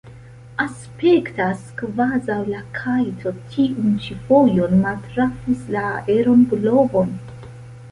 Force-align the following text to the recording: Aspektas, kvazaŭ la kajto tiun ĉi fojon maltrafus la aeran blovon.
Aspektas, 0.63 1.59
kvazaŭ 1.81 2.37
la 2.53 2.61
kajto 2.79 3.35
tiun 3.53 3.93
ĉi 4.07 4.19
fojon 4.31 4.75
maltrafus 4.89 5.63
la 5.79 5.87
aeran 6.01 6.45
blovon. 6.57 7.17